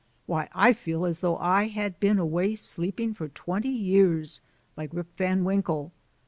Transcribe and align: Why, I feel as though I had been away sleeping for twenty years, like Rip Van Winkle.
Why, 0.25 0.49
I 0.55 0.73
feel 0.73 1.05
as 1.05 1.19
though 1.19 1.37
I 1.37 1.67
had 1.67 1.99
been 1.99 2.17
away 2.17 2.55
sleeping 2.55 3.13
for 3.13 3.27
twenty 3.29 3.69
years, 3.69 4.41
like 4.75 4.91
Rip 4.91 5.15
Van 5.15 5.43
Winkle. 5.43 5.91